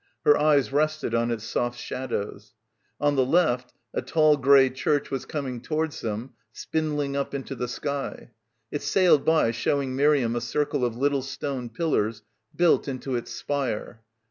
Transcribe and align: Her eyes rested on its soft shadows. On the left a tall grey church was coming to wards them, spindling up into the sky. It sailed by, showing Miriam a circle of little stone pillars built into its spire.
Her 0.25 0.35
eyes 0.35 0.71
rested 0.73 1.13
on 1.13 1.29
its 1.29 1.43
soft 1.43 1.79
shadows. 1.79 2.55
On 2.99 3.15
the 3.15 3.23
left 3.23 3.71
a 3.93 4.01
tall 4.01 4.35
grey 4.35 4.71
church 4.71 5.11
was 5.11 5.25
coming 5.27 5.61
to 5.61 5.75
wards 5.75 6.01
them, 6.01 6.31
spindling 6.51 7.15
up 7.15 7.35
into 7.35 7.53
the 7.53 7.67
sky. 7.67 8.31
It 8.71 8.81
sailed 8.81 9.23
by, 9.23 9.51
showing 9.51 9.95
Miriam 9.95 10.35
a 10.35 10.41
circle 10.41 10.83
of 10.83 10.97
little 10.97 11.21
stone 11.21 11.69
pillars 11.69 12.23
built 12.55 12.87
into 12.87 13.15
its 13.15 13.29
spire. 13.29 14.01